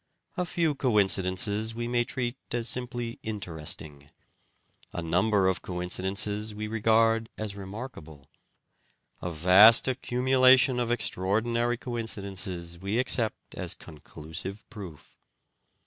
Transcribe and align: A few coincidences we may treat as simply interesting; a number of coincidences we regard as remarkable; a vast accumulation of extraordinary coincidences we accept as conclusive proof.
A 0.35 0.45
few 0.47 0.73
coincidences 0.73 1.75
we 1.75 1.87
may 1.87 2.03
treat 2.03 2.35
as 2.53 2.67
simply 2.67 3.19
interesting; 3.21 4.09
a 4.91 4.99
number 5.03 5.47
of 5.47 5.61
coincidences 5.61 6.55
we 6.55 6.67
regard 6.67 7.29
as 7.37 7.55
remarkable; 7.55 8.27
a 9.21 9.29
vast 9.29 9.87
accumulation 9.87 10.79
of 10.79 10.89
extraordinary 10.91 11.77
coincidences 11.77 12.79
we 12.79 12.97
accept 12.97 13.53
as 13.53 13.75
conclusive 13.75 14.67
proof. 14.71 15.19